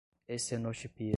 [0.27, 1.09] estenotipia